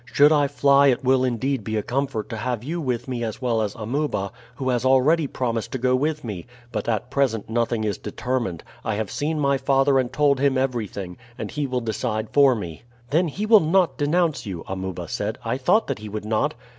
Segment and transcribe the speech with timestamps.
[0.05, 3.39] "Should I fly it will indeed be a comfort to have you with me as
[3.39, 7.83] well as Amuba, who has already promised to go with me; but at present nothing
[7.83, 8.63] is determined.
[8.83, 12.81] I have seen my father and told him everything, and he will decide for me."
[13.11, 15.37] "Then he will not denounce you," Amuba said.
[15.45, 16.55] "I thought that he would not."